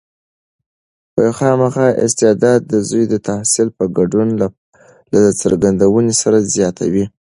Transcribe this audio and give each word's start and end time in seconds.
خامخا 1.37 1.87
استعداد 2.05 2.59
د 2.71 2.73
زوی 2.89 3.03
د 3.09 3.15
تحصیل 3.27 3.67
په 3.77 3.83
ګډون 3.97 4.27
له 5.13 5.19
څرګندونې 5.41 6.13
سره 6.21 6.37
زیاتوي. 6.55 7.05